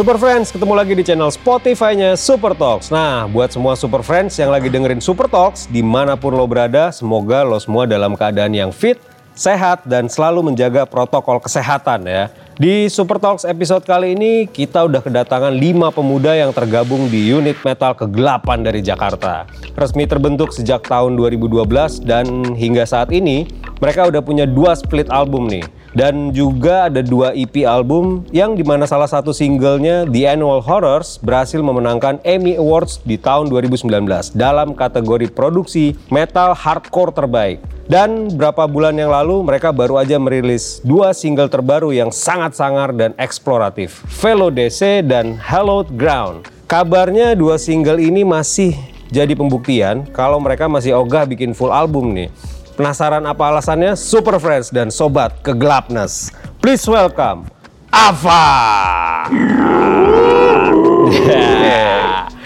Super 0.00 0.16
Friends, 0.16 0.48
ketemu 0.48 0.72
lagi 0.72 0.96
di 0.96 1.04
channel 1.04 1.28
Spotify-nya 1.28 2.16
Super 2.16 2.56
Talks. 2.56 2.88
Nah, 2.88 3.28
buat 3.28 3.52
semua 3.52 3.76
Super 3.76 4.00
Friends 4.00 4.32
yang 4.40 4.48
lagi 4.48 4.72
dengerin 4.72 4.96
Super 4.96 5.28
Talks, 5.28 5.68
di 5.68 5.84
mana 5.84 6.16
pun 6.16 6.32
lo 6.32 6.48
berada, 6.48 6.88
semoga 6.88 7.44
lo 7.44 7.60
semua 7.60 7.84
dalam 7.84 8.16
keadaan 8.16 8.48
yang 8.56 8.72
fit, 8.72 8.96
sehat, 9.36 9.84
dan 9.84 10.08
selalu 10.08 10.48
menjaga 10.48 10.88
protokol 10.88 11.36
kesehatan 11.44 12.08
ya. 12.08 12.32
Di 12.60 12.92
Super 12.92 13.16
Talks 13.16 13.48
episode 13.48 13.88
kali 13.88 14.12
ini, 14.12 14.44
kita 14.44 14.84
udah 14.84 15.00
kedatangan 15.00 15.48
5 15.48 15.96
pemuda 15.96 16.36
yang 16.36 16.52
tergabung 16.52 17.08
di 17.08 17.32
unit 17.32 17.56
metal 17.64 17.96
kegelapan 17.96 18.60
dari 18.60 18.84
Jakarta. 18.84 19.48
Resmi 19.72 20.04
terbentuk 20.04 20.52
sejak 20.52 20.84
tahun 20.84 21.16
2012 21.16 22.04
dan 22.04 22.52
hingga 22.52 22.84
saat 22.84 23.16
ini, 23.16 23.48
mereka 23.80 24.12
udah 24.12 24.20
punya 24.20 24.44
dua 24.44 24.76
split 24.76 25.08
album 25.08 25.48
nih. 25.48 25.64
Dan 25.96 26.36
juga 26.36 26.92
ada 26.92 27.00
dua 27.00 27.32
EP 27.32 27.64
album 27.64 28.28
yang 28.28 28.52
di 28.52 28.60
mana 28.60 28.84
salah 28.84 29.08
satu 29.08 29.32
singlenya 29.32 30.04
The 30.04 30.28
Annual 30.28 30.60
Horrors 30.60 31.16
berhasil 31.16 31.64
memenangkan 31.64 32.20
Emmy 32.28 32.60
Awards 32.60 33.00
di 33.08 33.16
tahun 33.16 33.48
2019 33.48 33.88
dalam 34.36 34.76
kategori 34.76 35.32
produksi 35.32 35.96
metal 36.12 36.52
hardcore 36.52 37.16
terbaik. 37.16 37.79
Dan 37.90 38.30
beberapa 38.30 38.70
bulan 38.70 38.94
yang 38.94 39.10
lalu 39.10 39.42
mereka 39.42 39.74
baru 39.74 39.98
aja 39.98 40.14
merilis 40.14 40.78
dua 40.86 41.10
single 41.10 41.50
terbaru 41.50 41.90
yang 41.90 42.14
sangat 42.14 42.54
sangar 42.54 42.94
dan 42.94 43.18
eksploratif, 43.18 44.06
Velo 44.22 44.46
DC 44.46 45.02
dan 45.02 45.34
Hallowed 45.34 45.90
Ground. 45.98 46.46
Kabarnya 46.70 47.34
dua 47.34 47.58
single 47.58 47.98
ini 47.98 48.22
masih 48.22 48.78
jadi 49.10 49.34
pembuktian 49.34 50.06
kalau 50.14 50.38
mereka 50.38 50.70
masih 50.70 50.94
ogah 50.94 51.26
bikin 51.26 51.50
full 51.50 51.74
album 51.74 52.14
nih. 52.14 52.30
Penasaran 52.78 53.26
apa 53.26 53.50
alasannya? 53.50 53.98
Super 53.98 54.38
Friends 54.38 54.70
dan 54.70 54.94
Sobat 54.94 55.42
Kegelapness. 55.42 56.30
Please 56.62 56.86
welcome 56.86 57.50
Ava. 57.90 58.46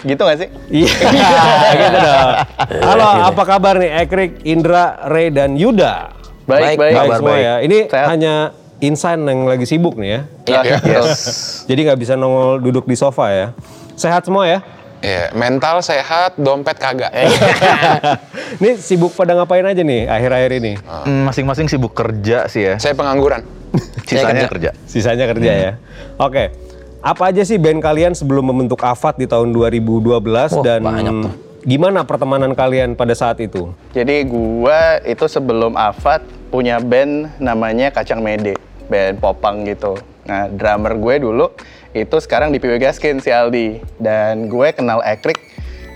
Gitu 0.04 0.20
gak 0.20 0.36
sih? 0.36 0.48
Iya, 0.68 0.92
gitu 1.80 1.98
dong. 1.98 2.30
Halo, 2.84 3.08
apa 3.24 3.42
kabar 3.42 3.80
nih 3.80 4.04
Ekrik, 4.04 4.44
Indra, 4.44 5.00
Ray, 5.08 5.32
dan 5.32 5.56
Yuda? 5.56 6.12
Baik, 6.44 6.76
baik. 6.76 6.78
Baik 6.78 6.94
Kabar 6.94 7.16
semua 7.16 7.32
baik. 7.32 7.40
ya. 7.42 7.54
Ini 7.64 7.78
Sehat. 7.88 8.06
hanya 8.12 8.34
Insan 8.84 9.24
yang 9.24 9.48
lagi 9.48 9.64
sibuk 9.64 9.96
nih 9.96 10.10
ya. 10.12 10.20
Iya, 10.44 10.60
betul. 10.76 11.08
Jadi 11.64 11.80
nggak 11.88 11.98
bisa 11.98 12.12
nongol 12.14 12.60
duduk 12.60 12.84
di 12.84 13.00
sofa 13.00 13.32
ya. 13.32 13.46
Sehat 13.96 14.28
semua 14.28 14.44
ya? 14.44 14.60
Iya, 15.00 15.32
mental 15.32 15.80
sehat, 15.80 16.36
dompet 16.36 16.76
kagak. 16.76 17.08
Ini 18.60 18.76
sibuk 18.76 19.12
pada 19.12 19.32
ngapain 19.32 19.64
aja 19.64 19.80
nih 19.80 20.04
akhir-akhir 20.04 20.50
ini? 20.54 20.72
Hmm, 20.80 21.28
Masing-masing 21.28 21.68
sibuk 21.68 21.92
kerja 21.92 22.44
sih 22.48 22.72
ya. 22.72 22.74
Saya 22.76 22.92
pengangguran. 22.92 23.44
Sisanya 24.04 24.48
kerja. 24.48 24.70
Sisanya 24.84 25.24
kerja 25.28 25.52
ya. 25.52 25.72
Oke. 26.16 26.52
Apa 27.04 27.28
aja 27.28 27.44
sih 27.44 27.60
band 27.60 27.84
kalian 27.84 28.16
sebelum 28.16 28.48
membentuk 28.48 28.80
Avat 28.80 29.20
di 29.20 29.28
tahun 29.28 29.52
2012 29.52 30.24
dan 30.64 30.80
gimana 31.60 32.00
pertemanan 32.00 32.56
kalian 32.56 32.96
pada 32.96 33.12
saat 33.12 33.44
itu? 33.44 33.76
Jadi 33.92 34.24
gua 34.24 35.04
itu 35.04 35.28
sebelum 35.28 35.76
Avat 35.76 36.24
punya 36.48 36.80
band 36.80 37.28
namanya 37.36 37.92
Kacang 37.92 38.24
Mede, 38.24 38.56
band 38.88 39.20
popang 39.20 39.68
gitu. 39.68 40.00
Nah, 40.24 40.48
drummer 40.48 40.96
gue 40.96 41.20
dulu 41.20 41.52
itu 41.92 42.16
sekarang 42.24 42.48
di 42.48 42.56
PW 42.56 42.80
Gaskin 42.80 43.20
si 43.20 43.28
Aldi 43.28 43.84
dan 44.00 44.48
gue 44.48 44.72
kenal 44.72 45.04
Ekrik 45.04 45.36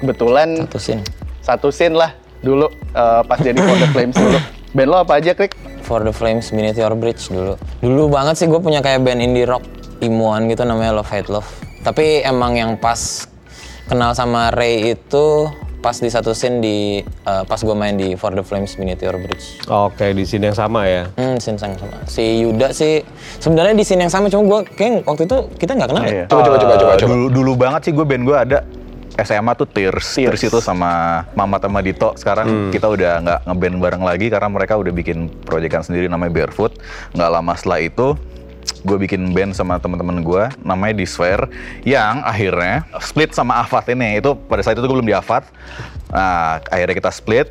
kebetulan 0.04 0.68
Satu 0.68 0.76
scene. 0.76 1.02
satu 1.40 1.68
scene 1.72 1.96
lah 1.96 2.12
dulu 2.44 2.68
eh, 2.92 3.22
pas 3.24 3.40
jadi 3.40 3.56
For 3.56 3.80
the 3.80 3.88
Flames 3.96 4.12
dulu. 4.12 4.38
Band 4.76 4.88
lo 4.92 4.96
apa 5.00 5.16
aja, 5.16 5.32
Krik? 5.32 5.56
For 5.88 6.04
the 6.04 6.12
Flames 6.12 6.52
Meteor 6.52 6.92
Bridge 6.92 7.32
dulu. 7.32 7.56
Dulu 7.80 8.12
banget 8.12 8.36
sih 8.36 8.44
gue 8.44 8.60
punya 8.60 8.84
kayak 8.84 9.00
band 9.00 9.24
indie 9.24 9.48
rock 9.48 9.77
imuan 10.00 10.46
gitu 10.46 10.62
namanya 10.62 10.94
Love 10.94 11.10
Hate 11.10 11.30
Love. 11.30 11.48
Tapi 11.80 12.22
emang 12.22 12.54
yang 12.54 12.76
pas 12.76 13.26
kenal 13.86 14.12
sama 14.12 14.50
Ray 14.50 14.92
itu 14.92 15.48
pas 15.78 15.94
di 15.94 16.10
satu 16.10 16.34
scene 16.34 16.58
di 16.58 16.76
eh, 17.00 17.42
pas 17.46 17.56
gue 17.56 17.70
main 17.70 17.94
di 17.94 18.18
For 18.18 18.34
the 18.34 18.42
Flames 18.42 18.74
Meteor 18.76 19.14
Bridge. 19.16 19.62
Oke, 19.70 20.10
di 20.10 20.26
sini 20.26 20.50
yang 20.50 20.58
sama 20.58 20.84
ya. 20.84 21.06
Hmm, 21.14 21.38
scene 21.38 21.54
yang 21.56 21.78
sama. 21.78 21.96
Si 22.04 22.42
Yuda 22.42 22.74
sih 22.74 23.00
sebenarnya 23.38 23.78
di 23.78 23.84
scene 23.86 24.02
yang 24.02 24.12
sama 24.12 24.26
cuma 24.26 24.42
gue 24.44 24.60
kayak 24.74 25.06
waktu 25.06 25.30
itu 25.30 25.36
kita 25.56 25.78
nggak 25.78 25.88
kenal. 25.88 26.02
ya? 26.02 26.10
Iya. 26.10 26.24
Coba, 26.26 26.40
coba, 26.42 26.56
coba, 26.58 26.74
coba, 26.76 26.92
Eh, 26.92 26.98
coba. 26.98 27.10
Dulu, 27.14 27.26
dulu 27.30 27.52
banget 27.54 27.80
sih 27.86 27.92
gue 27.94 28.02
band 28.02 28.24
gue 28.26 28.36
ada 28.36 28.58
SMA 29.18 29.52
tuh 29.54 29.66
Tears. 29.66 30.14
Tears 30.14 30.42
itu 30.42 30.58
sama 30.62 31.22
Mama 31.34 31.58
sama 31.58 31.82
Dito. 31.82 32.14
Sekarang 32.14 32.70
kita 32.70 32.86
udah 32.86 33.12
nggak 33.18 33.40
ngeband 33.46 33.76
bareng 33.78 34.02
lagi 34.02 34.26
karena 34.30 34.46
mereka 34.46 34.78
udah 34.78 34.94
bikin 34.94 35.26
proyekan 35.42 35.82
sendiri 35.82 36.06
namanya 36.06 36.30
Barefoot. 36.30 36.78
Nggak 37.14 37.30
lama 37.30 37.52
setelah 37.54 37.80
itu 37.82 38.06
gue 38.78 38.96
bikin 38.98 39.34
band 39.34 39.52
sama 39.52 39.76
teman-teman 39.76 40.22
gue 40.22 40.44
namanya 40.62 40.94
Disfare 40.94 41.50
yang 41.82 42.22
akhirnya 42.22 42.86
split 43.00 43.34
sama 43.34 43.58
Avat 43.60 43.90
ini 43.90 44.18
itu 44.18 44.34
pada 44.36 44.62
saat 44.62 44.78
itu 44.78 44.86
gue 44.86 44.96
belum 44.98 45.08
di 45.08 45.16
Avat 45.16 45.44
nah 46.08 46.62
akhirnya 46.68 46.96
kita 46.96 47.10
split 47.10 47.48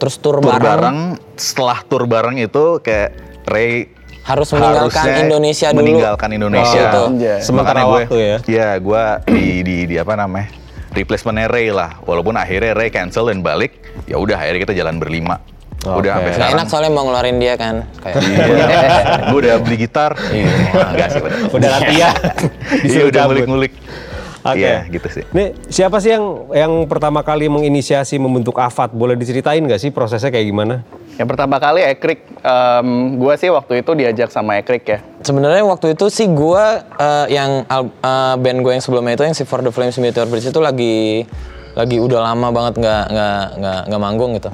Terus 0.00 0.16
tour 0.16 0.40
bareng, 0.40 0.64
bareng 0.64 0.98
setelah 1.36 1.84
tour 1.84 2.08
bareng 2.08 2.40
itu 2.40 2.80
kayak 2.80 3.12
Ray 3.44 3.92
harus 4.24 4.48
meninggalkan 4.52 4.96
harusnya 5.04 5.24
Indonesia 5.28 5.68
dulu. 5.68 5.78
meninggalkan 5.80 6.28
Indonesia. 6.32 6.80
Oh, 6.80 6.84
gitu. 6.84 7.02
Anjay. 7.08 7.38
Sementara 7.40 7.78
Makanya 7.80 7.84
gue- 7.84 8.00
waktu 8.00 8.16
ya? 8.16 8.36
Iya, 8.48 8.68
gue 8.80 9.02
di, 9.28 9.44
di 9.60 9.76
di 9.88 9.96
apa 9.96 10.12
namanya? 10.16 10.48
Replacement 10.92 11.52
Ray 11.52 11.68
lah. 11.68 12.00
Walaupun 12.04 12.36
akhirnya 12.36 12.72
Ray 12.72 12.88
cancel 12.88 13.28
dan 13.28 13.40
balik, 13.40 13.76
ya 14.08 14.16
udah 14.16 14.36
akhirnya 14.36 14.60
kita 14.64 14.74
jalan 14.76 14.96
berlima. 14.96 15.40
Oke. 15.80 16.04
Udah 16.04 16.12
sampai 16.14 16.32
sekarang. 16.32 16.52
enak 16.52 16.66
soalnya 16.68 16.90
mau 16.90 17.04
ngeluarin 17.04 17.36
dia 17.36 17.54
kan. 17.56 17.74
Kayak 17.98 18.14
Iya. 18.20 18.44
gue 19.30 19.38
udah 19.40 19.54
beli 19.58 19.76
gitar. 19.78 20.12
Iya, 20.28 20.48
enggak 20.86 21.08
sih 21.08 21.20
udah. 21.20 21.38
Udah 21.50 21.68
latihan. 21.72 21.90
Iya, 21.92 22.10
Disuruh 22.84 23.08
udah 23.08 23.22
ngulik-ngulik. 23.24 23.72
Oke. 24.40 24.56
Iya, 24.56 24.88
gitu 24.88 25.08
sih. 25.10 25.24
Nih, 25.30 25.52
siapa 25.68 26.00
sih 26.00 26.10
yang 26.10 26.24
yang 26.50 26.72
pertama 26.84 27.20
kali 27.20 27.44
menginisiasi 27.46 28.16
membentuk 28.16 28.56
Avat? 28.56 28.88
Boleh 28.90 29.12
diceritain 29.12 29.60
nggak 29.60 29.76
sih 29.78 29.88
prosesnya 29.88 30.28
kayak 30.28 30.46
gimana? 30.46 30.80
Yang 31.16 31.28
pertama 31.28 31.56
kali 31.56 31.80
Ekrik, 31.82 32.24
em, 32.40 32.88
gue 33.16 33.34
sih 33.36 33.48
waktu 33.48 33.80
itu 33.80 33.92
diajak 33.92 34.28
sama 34.28 34.56
Ekrik 34.56 34.84
ya. 34.86 34.98
Sebenarnya 35.20 35.60
waktu 35.62 35.92
itu 35.92 36.08
sih 36.08 36.24
gue 36.26 36.64
yang 37.28 37.64
al- 37.66 37.92
eh, 37.94 38.34
band 38.36 38.58
gue 38.58 38.72
yang 38.72 38.80
sebelumnya 38.80 39.12
itu 39.12 39.24
yang 39.24 39.32
si 39.32 39.44
For 39.44 39.60
the 39.60 39.68
Flames 39.68 39.92
Meteor 39.94 40.24
Bridge 40.24 40.48
itu 40.48 40.56
lagi 40.58 41.28
lagi 41.70 41.96
udah 41.96 42.20
lama 42.26 42.48
banget 42.48 42.80
nggak 42.80 43.04
nggak 43.10 43.42
nggak 43.56 43.80
nggak 43.86 44.00
manggung 44.00 44.30
gitu. 44.34 44.48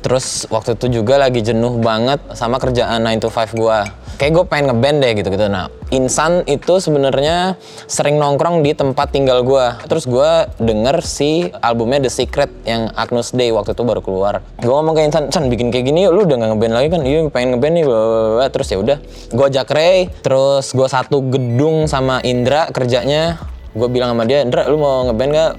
Terus 0.00 0.48
waktu 0.48 0.76
itu 0.80 1.00
juga 1.00 1.20
lagi 1.20 1.44
jenuh 1.44 1.76
banget 1.80 2.20
sama 2.32 2.56
kerjaan 2.56 3.04
9 3.04 3.20
to 3.20 3.28
5 3.28 3.52
gue. 3.52 3.78
Kayak 4.20 4.32
gue 4.36 4.44
pengen 4.48 4.64
ngeband 4.72 4.96
deh 5.00 5.12
gitu 5.16 5.28
gitu. 5.32 5.48
Nah, 5.48 5.72
Insan 5.90 6.44
itu 6.44 6.76
sebenarnya 6.76 7.56
sering 7.88 8.20
nongkrong 8.20 8.60
di 8.60 8.76
tempat 8.76 9.10
tinggal 9.10 9.40
gue. 9.42 9.66
Terus 9.88 10.04
gue 10.04 10.30
denger 10.60 11.00
si 11.02 11.48
albumnya 11.64 12.04
The 12.04 12.12
Secret 12.12 12.52
yang 12.68 12.92
Agnus 12.94 13.32
Day 13.32 13.48
waktu 13.48 13.72
itu 13.72 13.82
baru 13.82 14.04
keluar. 14.04 14.44
Gue 14.60 14.70
ngomong 14.70 14.92
ke 14.92 15.02
Insan, 15.08 15.32
San 15.32 15.48
bikin 15.48 15.72
kayak 15.72 15.88
gini 15.88 16.04
yuk, 16.04 16.12
lu 16.14 16.20
udah 16.28 16.36
gak 16.36 16.50
ngeband 16.52 16.74
lagi 16.76 16.88
kan? 16.92 17.00
Iya 17.02 17.18
pengen 17.32 17.48
ngeband 17.56 17.74
nih, 17.80 17.84
bla, 17.88 17.96
bla, 17.96 18.06
bla, 18.06 18.30
bla." 18.36 18.46
Terus 18.52 18.68
ya 18.68 18.78
udah, 18.78 18.98
gue 19.32 19.44
ajak 19.50 19.68
Ray, 19.72 19.98
terus 20.20 20.66
gue 20.76 20.88
satu 20.88 21.16
gedung 21.26 21.88
sama 21.88 22.20
Indra 22.22 22.68
kerjanya. 22.70 23.40
Gue 23.72 23.88
bilang 23.88 24.12
sama 24.12 24.28
dia, 24.28 24.44
Indra 24.44 24.68
lu 24.68 24.76
mau 24.78 25.08
ngeband 25.08 25.30
gak? 25.32 25.52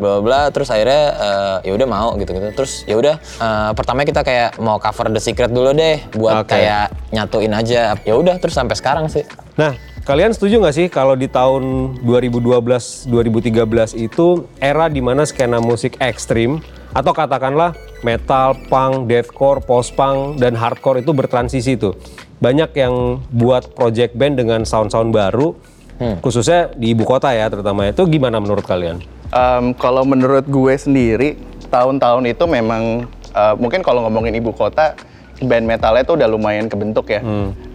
Bla 0.00 0.24
bla 0.24 0.40
terus 0.48 0.72
akhirnya 0.72 1.02
eh, 1.14 1.56
ya 1.68 1.72
udah 1.76 1.88
mau 1.88 2.08
gitu 2.16 2.32
gitu 2.32 2.48
terus 2.56 2.88
ya 2.88 2.96
udah 2.96 3.20
eh, 3.20 3.70
pertama 3.76 4.08
kita 4.08 4.24
kayak 4.24 4.56
mau 4.56 4.80
cover 4.80 5.12
The 5.12 5.20
Secret 5.20 5.52
dulu 5.52 5.76
deh 5.76 6.00
buat 6.16 6.48
Oke. 6.48 6.56
kayak 6.56 6.90
nyatuin 7.12 7.52
aja 7.52 7.94
ya 8.00 8.14
udah 8.16 8.40
terus 8.40 8.56
sampai 8.56 8.74
sekarang 8.74 9.06
sih 9.12 9.22
Nah, 9.60 9.76
kalian 10.08 10.32
setuju 10.32 10.56
nggak 10.56 10.72
sih 10.72 10.86
kalau 10.88 11.12
di 11.12 11.28
tahun 11.28 11.92
2012-2013 12.08 13.12
itu 14.00 14.48
era 14.56 14.88
di 14.88 15.04
mana 15.04 15.28
skena 15.28 15.60
musik 15.60 16.00
ekstrim 16.00 16.64
atau 16.96 17.12
katakanlah 17.12 17.76
metal, 18.00 18.56
punk, 18.72 19.04
deathcore, 19.04 19.60
post-punk, 19.60 20.40
dan 20.40 20.56
hardcore 20.56 21.04
itu 21.04 21.12
bertransisi 21.12 21.76
tuh. 21.76 21.92
Banyak 22.40 22.72
yang 22.72 23.20
buat 23.28 23.76
project 23.76 24.16
band 24.16 24.40
dengan 24.40 24.64
sound-sound 24.64 25.12
baru, 25.12 25.52
khususnya 26.18 26.72
di 26.72 26.90
ibu 26.90 27.04
kota 27.04 27.28
ya 27.30 27.46
terutama. 27.46 27.86
Itu 27.86 28.04
gimana 28.04 28.40
menurut 28.40 28.64
kalian? 28.64 29.04
Em, 29.30 29.72
kalau 29.74 30.02
menurut 30.02 30.42
gue 30.42 30.74
sendiri, 30.74 31.36
tahun-tahun 31.68 32.24
itu 32.26 32.44
memang 32.44 33.04
eh, 33.30 33.54
mungkin 33.54 33.80
kalau 33.80 34.02
ngomongin 34.02 34.34
ibu 34.34 34.50
kota, 34.50 34.96
band 35.38 35.64
metalnya 35.64 36.02
tuh 36.02 36.16
udah 36.16 36.26
lumayan 36.26 36.66
kebentuk 36.66 37.08
ya. 37.08 37.20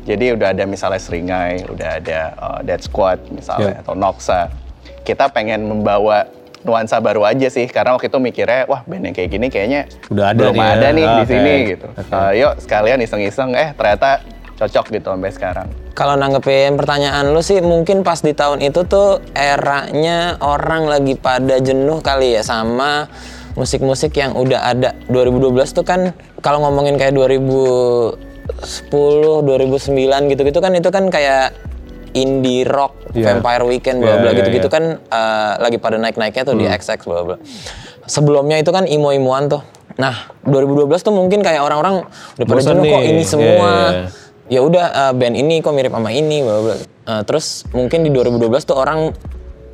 Jadi 0.06 0.34
udah 0.34 0.52
ada 0.52 0.64
misalnya 0.66 0.98
Seringai, 0.98 1.66
udah 1.66 1.90
ada 1.98 2.20
eh, 2.34 2.60
Dead 2.64 2.82
Squad 2.82 3.22
misalnya 3.30 3.78
Ya. 3.78 3.82
atau 3.82 3.94
Noxa. 3.94 4.50
Kita 5.02 5.30
pengen 5.30 5.64
membawa 5.64 6.26
nuansa 6.62 6.98
baru 6.98 7.22
aja 7.22 7.46
sih 7.46 7.70
karena 7.70 7.94
waktu 7.94 8.10
itu 8.10 8.18
mikirnya 8.18 8.66
wah 8.66 8.82
band 8.84 9.06
yang 9.06 9.14
kayak 9.14 9.30
gini 9.30 9.48
kayaknya 9.48 9.86
Udah 10.10 10.34
ada 10.34 10.50
belum 10.50 10.54
nih 10.54 10.66
ya. 10.66 10.74
ada 10.74 10.88
nih 10.90 11.06
di 11.06 11.14
Oke. 11.16 11.30
sini 11.30 11.54
gitu. 11.70 11.88
Oke. 11.88 12.10
Eh, 12.12 12.32
yuk 12.42 12.54
sekalian 12.58 13.00
iseng-iseng 13.00 13.50
eh 13.54 13.70
ternyata 13.72 14.10
cocok 14.56 14.86
gitu 14.96 15.08
sampai 15.12 15.32
sekarang. 15.36 15.68
Kalau 15.96 16.16
nanggepin 16.16 16.76
pertanyaan 16.80 17.32
lu 17.32 17.44
sih 17.44 17.60
mungkin 17.60 18.04
pas 18.04 18.20
di 18.24 18.32
tahun 18.32 18.64
itu 18.64 18.88
tuh 18.88 19.20
eranya 19.36 20.40
orang 20.40 20.88
lagi 20.88 21.16
pada 21.16 21.60
jenuh 21.60 22.00
kali 22.00 22.40
ya 22.40 22.44
sama 22.44 23.08
musik-musik 23.56 24.16
yang 24.16 24.36
udah 24.36 24.76
ada. 24.76 24.92
2012 25.12 25.76
tuh 25.76 25.84
kan 25.88 26.12
kalau 26.40 26.64
ngomongin 26.68 27.00
kayak 27.00 27.16
2010, 27.16 28.20
2009 28.92 30.32
gitu-gitu 30.32 30.60
kan 30.60 30.72
itu 30.76 30.90
kan 30.92 31.08
kayak 31.12 31.56
indie 32.16 32.64
rock 32.64 33.06
Iya. 33.16 33.40
Vampire 33.40 33.64
Weekend 33.64 34.04
Iya, 34.04 34.06
bla 34.06 34.16
bla 34.20 34.30
iya, 34.32 34.38
gitu-gitu 34.44 34.68
iya. 34.68 34.76
kan 34.76 34.84
eh, 35.00 35.54
lagi 35.64 35.78
pada 35.80 35.96
naik-naiknya 35.96 36.44
tuh 36.44 36.56
di 36.60 36.68
XX 36.68 37.00
bla 37.08 37.22
bla. 37.24 37.38
Sebelumnya 38.06 38.60
itu 38.60 38.76
kan 38.76 38.84
imo-imoan 38.86 39.48
tuh. 39.48 39.64
Nah, 39.96 40.28
2012 40.44 41.00
tuh 41.00 41.16
mungkin 41.16 41.40
kayak 41.40 41.64
orang-orang 41.64 42.04
udah 42.36 42.46
pada 42.46 42.62
jenuh 42.62 42.84
kok 42.84 43.04
ini 43.08 43.24
semua. 43.24 43.72
Iya, 43.72 44.04
iya. 44.04 44.08
Ya 44.46 44.62
udah 44.62 44.86
eh, 45.10 45.14
band 45.14 45.36
ini 45.36 45.60
kok 45.60 45.74
mirip 45.74 45.90
sama 45.90 46.10
ini 46.10 46.42
bla 46.42 46.58
bla. 46.62 46.76
Eh, 46.78 47.22
terus 47.26 47.66
mungkin 47.72 48.02
di 48.02 48.10
2012 48.10 48.40
tuh 48.64 48.76
orang 48.76 49.10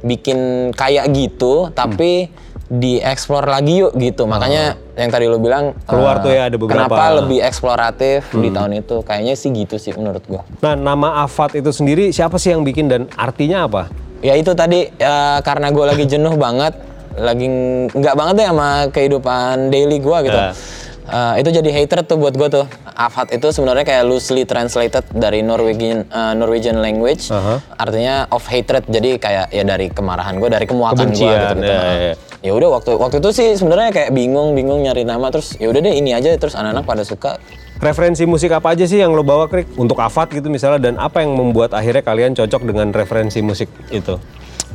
bikin 0.02 0.72
kayak 0.74 1.14
gitu 1.14 1.70
tapi 1.70 2.32
dieksplor 2.68 3.44
lagi 3.44 3.84
yuk 3.84 3.92
gitu. 3.94 4.24
Makanya 4.24 4.80
yang 4.96 5.12
tadi 5.12 5.28
lo 5.28 5.38
bilang 5.38 5.76
Oh. 5.84 5.92
Keluar 5.92 6.18
eh, 6.18 6.22
tuh 6.22 6.32
ya 6.32 6.42
ada 6.48 6.56
beberapa. 6.56 6.88
Kenapa 6.88 7.04
lebih 7.14 7.40
eksploratif 7.42 8.32
di 8.32 8.48
tahun 8.50 8.80
itu? 8.80 9.04
Kayaknya 9.04 9.36
sih 9.36 9.52
gitu 9.52 9.76
sih 9.76 9.92
menurut 9.92 10.24
gua. 10.24 10.48
Nah, 10.64 10.74
nama 10.74 11.22
Avat 11.22 11.52
itu 11.54 11.70
sendiri 11.70 12.10
siapa 12.10 12.40
sih 12.40 12.56
yang 12.56 12.64
bikin 12.64 12.88
dan 12.88 13.12
artinya 13.14 13.68
apa? 13.68 13.92
Ya 14.24 14.40
itu 14.40 14.54
tadi 14.54 14.88
ya, 14.96 15.42
karena 15.42 15.68
gue 15.68 15.82
lagi 15.82 16.06
jenuh 16.06 16.38
banget, 16.38 16.78
lagi 17.12 17.44
ng- 17.44 17.90
nggak 17.92 18.16
banget 18.16 18.34
deh 18.38 18.48
sama 18.48 18.70
kehidupan 18.88 19.68
daily 19.68 19.98
gue 19.98 20.18
gitu. 20.24 20.40
Ya. 20.40 20.54
Eh, 21.02 21.34
itu 21.42 21.50
jadi 21.50 21.70
hater 21.74 22.06
tuh 22.06 22.22
buat 22.22 22.38
gue 22.38 22.50
tuh. 22.52 22.66
Avat 22.94 23.34
itu 23.34 23.48
sebenarnya 23.50 23.82
kayak 23.82 24.04
loosely 24.06 24.46
translated 24.46 25.02
dari 25.12 25.42
Norwegian 25.42 26.06
eh, 26.06 26.34
Norwegian 26.38 26.78
language, 26.78 27.34
Aha. 27.34 27.58
artinya 27.82 28.30
of 28.30 28.46
hatred. 28.46 28.86
Jadi 28.86 29.18
kayak 29.18 29.50
ya 29.50 29.64
dari 29.66 29.90
kemarahan 29.90 30.38
gue, 30.38 30.50
dari 30.50 30.66
kemuakan 30.70 31.10
gue 31.10 31.26
gitu. 31.26 31.56
gitu. 31.58 31.66
ya, 31.66 32.14
ya. 32.14 32.14
Ya 32.42 32.52
udah 32.58 32.82
waktu 32.82 32.92
waktu 32.98 33.18
itu 33.22 33.30
sih 33.34 33.48
sebenarnya 33.54 33.94
kayak 33.94 34.10
bingung 34.18 34.58
bingung 34.58 34.82
nyari 34.82 35.06
nama 35.06 35.30
terus 35.30 35.54
ya 35.62 35.70
udah 35.70 35.78
deh 35.78 35.94
ini 35.94 36.10
aja 36.18 36.34
terus 36.42 36.58
anak-anak 36.58 36.86
pada 36.90 37.04
suka 37.06 37.38
Referensi 37.82 38.30
musik 38.30 38.54
apa 38.54 38.78
aja 38.78 38.86
sih 38.86 39.02
yang 39.02 39.10
lo 39.10 39.26
bawa, 39.26 39.50
Krik? 39.50 39.74
Untuk 39.74 39.98
Avat 39.98 40.30
gitu 40.30 40.54
misalnya, 40.54 40.78
dan 40.78 41.02
apa 41.02 41.26
yang 41.26 41.34
membuat 41.34 41.74
akhirnya 41.74 42.06
kalian 42.06 42.38
cocok 42.38 42.62
dengan 42.62 42.94
referensi 42.94 43.42
musik 43.42 43.74
itu? 43.90 44.22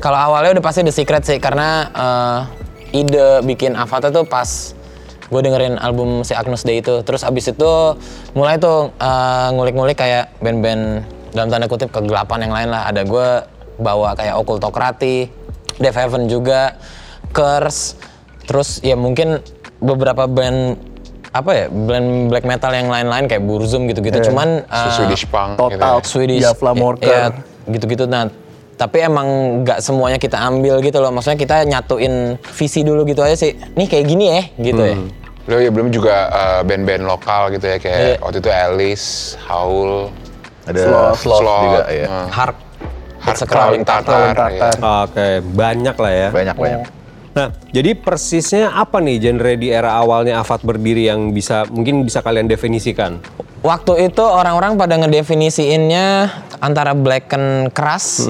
Kalau 0.02 0.18
awalnya 0.18 0.58
udah 0.58 0.64
pasti 0.66 0.82
The 0.82 0.90
Secret 0.90 1.22
sih 1.22 1.38
karena 1.38 1.86
eh, 1.94 2.38
ide 2.98 3.46
bikin 3.46 3.78
Avatar 3.78 4.10
tuh 4.10 4.26
pas 4.26 4.74
gue 5.26 5.40
dengerin 5.42 5.74
album 5.82 6.22
si 6.22 6.32
Agnus 6.32 6.62
Dei 6.62 6.80
itu. 6.80 7.02
Terus 7.02 7.26
abis 7.26 7.50
itu 7.50 7.72
mulai 8.34 8.58
tuh 8.60 8.94
eh, 8.96 9.48
ngulik-ngulik 9.52 9.98
kayak 9.98 10.38
band-band 10.38 11.02
dalam 11.34 11.48
tanda 11.52 11.66
kutip 11.66 11.90
kegelapan 11.90 12.48
yang 12.48 12.52
lain 12.54 12.68
lah. 12.70 12.88
Ada 12.88 13.02
gue 13.02 13.28
bawa 13.76 14.16
kayak 14.16 14.34
Okultokrati, 14.40 15.28
Death 15.76 15.98
Heaven 15.98 16.30
juga, 16.30 16.78
Curse. 17.34 17.98
Terus 18.46 18.80
ya 18.80 18.94
mungkin 18.94 19.42
beberapa 19.82 20.24
band 20.30 20.78
apa 21.36 21.50
ya 21.52 21.66
band 21.68 22.32
black 22.32 22.48
metal 22.48 22.72
yang 22.72 22.88
lain-lain 22.88 23.28
kayak 23.28 23.44
Burzum 23.44 23.90
gitu-gitu. 23.90 24.32
Cuman 24.32 24.64
eh, 24.64 24.94
Swedish 24.94 25.26
Punk 25.28 25.58
Total. 25.58 25.74
gitu 25.74 25.84
ya. 25.84 26.00
Swedish 26.06 26.42
Jafla 26.46 26.72
Morker. 26.72 27.10
ya, 27.10 27.24
gitu-gitu 27.66 28.06
nah 28.06 28.30
tapi 28.76 29.00
emang 29.00 29.26
nggak 29.64 29.80
semuanya 29.80 30.16
kita 30.16 30.36
ambil 30.36 30.78
gitu 30.80 31.00
loh 31.00 31.08
maksudnya 31.08 31.36
kita 31.36 31.64
nyatuin 31.64 32.36
visi 32.52 32.84
dulu 32.84 33.02
gitu 33.04 33.24
aja 33.24 33.32
sih 33.32 33.56
nih 33.72 33.88
kayak 33.88 34.04
gini 34.04 34.24
ya 34.28 34.42
gitu 34.62 34.82
ya 34.84 34.96
Lo 35.46 35.62
ya 35.62 35.70
belum 35.70 35.94
juga 35.94 36.26
eh, 36.26 36.60
band-band 36.66 37.06
lokal 37.06 37.54
gitu 37.54 37.64
ya 37.64 37.78
kayak 37.78 37.98
Iya. 37.98 38.14
waktu 38.18 38.38
itu 38.42 38.50
Alice, 38.50 39.06
Howl, 39.46 40.10
Ada 40.66 40.80
Sloth, 40.82 41.18
sloth, 41.22 41.40
Sloth, 41.40 41.62
juga 41.62 41.82
ya. 41.86 42.06
eh, 42.06 42.26
Hark 42.34 42.56
a 43.22 43.32
Crawling 43.46 43.84
Tatar. 43.86 44.34
Crawling 44.34 44.58
ya. 44.58 44.62
Tatar. 44.74 45.06
Oke, 45.06 45.28
banyak 45.46 45.96
lah 45.96 46.12
ya. 46.12 46.28
Banyak 46.34 46.56
banyak. 46.58 46.80
Nah, 47.30 47.48
jadi 47.70 47.94
persisnya 47.94 48.74
apa 48.74 48.98
nih 48.98 49.22
genre 49.22 49.52
di 49.54 49.68
era 49.70 49.94
awalnya 49.94 50.40
Avat 50.40 50.66
berdiri 50.66 51.06
yang 51.06 51.30
bisa 51.30 51.62
mungkin 51.70 52.02
bisa 52.02 52.26
kalian 52.26 52.50
definisikan? 52.50 53.22
waktu 53.62 54.06
itu 54.06 54.22
orang-orang 54.22 54.78
pada 54.78 54.94
ngedefinisiinnya 54.94 56.30
antara 56.58 56.94
black 56.94 57.34
and 57.34 57.74
keras 57.74 58.22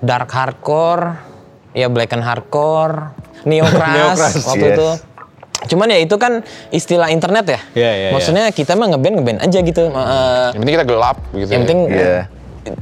dark 0.00 0.28
hardcore 0.28 1.20
ya 1.70 1.86
black 1.86 2.10
and 2.10 2.20
hardcore 2.20 3.14
neo 3.42 3.64
Neo-keras, 3.68 4.36
waktu 4.42 4.66
yes. 4.66 4.74
itu 4.74 4.88
cuman 5.62 5.86
ya 5.86 5.98
itu 5.98 6.16
kan 6.16 6.40
istilah 6.70 7.08
internet 7.08 7.44
ya 7.46 7.60
Iya, 7.74 7.90
iya, 7.94 8.08
maksudnya 8.10 8.48
kita 8.48 8.72
mah 8.74 8.88
ngeband 8.88 9.14
ngeband 9.14 9.38
aja 9.40 9.58
gitu 9.60 9.82
Eh, 9.86 10.48
Yang 10.50 10.58
penting 10.58 10.74
kita 10.74 10.86
gelap 10.86 11.16
gitu. 11.30 11.36
yang 11.46 11.52
ya. 11.52 11.58
penting 11.62 11.80
Iya. 11.90 12.20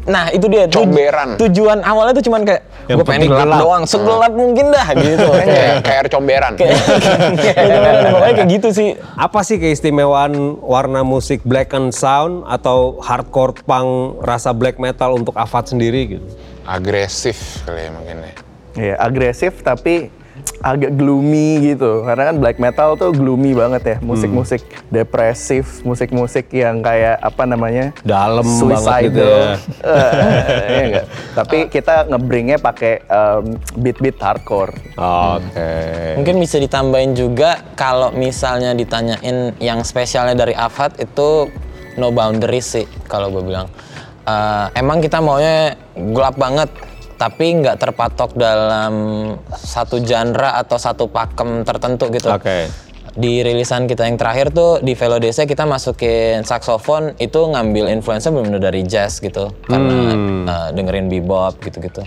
nah 0.04 0.26
itu 0.28 0.46
dia 0.46 0.66
tuj- 0.66 0.84
Comberan. 0.84 1.28
tujuan 1.38 1.78
awalnya 1.80 2.10
tuh 2.12 2.24
cuman 2.24 2.42
kayak 2.42 2.62
gue 2.88 3.04
pengen 3.04 3.30
gelap, 3.30 3.46
gelap." 3.46 3.58
doang 3.60 3.84
segelap 3.84 4.32
mungkin 4.32 4.66
dah 4.68 4.88
gitu 4.92 5.26
kayak 5.40 5.46
kayak 5.80 5.96
air 5.96 6.08
comberan. 6.08 6.52
Kayak- 6.54 6.78
Gitu, 7.58 8.06
pokoknya 8.08 8.34
kayak 8.36 8.50
gitu 8.52 8.68
sih 8.70 8.88
Apa 9.14 9.40
sih 9.40 9.56
keistimewaan 9.56 10.34
warna 10.58 11.02
musik 11.02 11.42
black 11.42 11.70
and 11.72 11.90
sound 11.90 12.42
atau 12.44 12.98
hardcore 13.00 13.54
punk 13.60 13.90
rasa 14.20 14.50
black 14.50 14.76
metal 14.76 15.14
untuk 15.14 15.34
Avat 15.34 15.66
sendiri 15.68 16.10
gitu? 16.12 16.26
Agresif 16.68 17.64
kali 17.64 17.88
ya 17.88 17.90
mungkin 17.96 18.16
ya. 18.20 18.32
Iya, 18.78 18.94
agresif 19.00 19.64
tapi 19.64 20.12
agak 20.60 20.94
gloomy 20.94 21.64
gitu. 21.64 22.04
Karena 22.04 22.30
kan 22.30 22.36
black 22.36 22.58
metal 22.60 22.94
tuh 22.94 23.10
gloomy 23.10 23.56
banget 23.56 23.82
ya. 23.82 23.96
Musik-musik 24.04 24.60
depresif, 24.92 25.80
musik-musik 25.80 26.50
yang 26.52 26.84
kayak 26.84 27.18
apa 27.18 27.42
namanya? 27.48 27.96
Dalam 28.04 28.44
banget 28.44 28.60
suicidal. 28.84 29.02
gitu 29.08 29.22
ya. 29.24 29.48
Eh, 29.88 30.68
iya 30.68 30.82
nggak? 30.92 31.06
Tapi 31.34 31.58
kita 31.72 31.94
ngebringnya 32.06 32.58
pakai 32.60 33.00
em, 33.00 33.56
beat-beat 33.80 34.20
hardcore. 34.20 34.76
Oke. 34.98 35.70
Mungkin 36.20 36.36
bisa 36.36 36.60
ditambahin 36.60 37.16
juga 37.16 37.64
kalau 37.72 38.12
misalnya 38.12 38.76
ditanyain 38.76 39.56
yang 39.58 39.80
spesialnya 39.80 40.36
dari 40.36 40.52
Avat 40.52 41.00
itu 41.00 41.48
no 41.96 42.12
boundaries 42.12 42.78
sih 42.78 42.86
kalau 43.08 43.32
gue 43.32 43.42
bilang. 43.42 43.66
Eh, 44.28 44.66
emang 44.76 45.00
kita 45.00 45.24
maunya 45.24 45.72
gelap 45.96 46.36
banget, 46.36 46.68
tapi 47.16 47.64
nggak 47.64 47.80
terpatok 47.80 48.36
dalam 48.36 48.92
satu 49.56 50.04
genre 50.04 50.52
atau 50.52 50.76
satu 50.76 51.08
pakem 51.08 51.64
tertentu 51.64 52.12
gitu. 52.12 52.28
Oke. 52.28 52.68
Di 53.18 53.40
rilisan 53.40 53.88
kita 53.88 54.04
yang 54.04 54.20
terakhir 54.20 54.52
tuh 54.52 54.84
di 54.84 54.92
Velodesa 54.92 55.48
kita 55.48 55.64
masukin 55.64 56.44
saxophone 56.44 57.16
itu 57.18 57.40
ngambil 57.40 57.88
influence 57.90 58.28
benar 58.28 58.60
dari 58.60 58.84
jazz 58.84 59.18
gitu 59.18 59.48
karena 59.64 59.96
eh, 60.44 60.68
dengerin 60.76 61.08
bebop 61.08 61.56
gitu-gitu. 61.64 62.04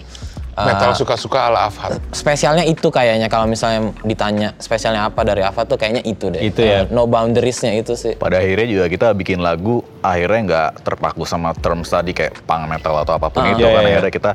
Eh, 0.51 0.67
Metal 0.67 0.91
suka-suka 0.91 1.47
ala 1.47 1.71
Avat. 1.71 1.95
spesialnya 2.11 2.67
itu 2.67 2.91
kayaknya 2.91 3.31
kalau 3.31 3.47
misalnya 3.47 3.95
ditanya 4.03 4.51
spesialnya 4.59 5.07
apa 5.07 5.23
dari 5.23 5.39
Ava 5.47 5.63
tuh 5.63 5.79
kayaknya 5.79 6.03
itu 6.03 6.27
deh. 6.27 6.43
Itu 6.43 6.59
ya. 6.59 6.83
Eh, 6.83 6.91
no 6.91 7.07
boundariesnya 7.07 7.71
itu 7.71 7.95
sih. 7.95 8.19
Pada 8.19 8.43
akhirnya 8.43 8.67
juga 8.67 8.85
kita 8.91 9.07
bikin 9.15 9.39
lagu 9.39 9.79
akhirnya 10.03 10.39
nggak 10.43 10.69
terpaku 10.83 11.23
sama 11.23 11.55
terms 11.55 11.87
tadi 11.87 12.11
kayak 12.11 12.43
punk 12.43 12.67
metal 12.67 12.99
atau 12.99 13.15
apa 13.15 13.31
pun 13.31 13.47
itu 13.47 13.63
Iya, 13.63 13.71
kan 13.71 13.83
iya, 13.87 13.89
akhirnya 13.95 14.11
kita 14.11 14.31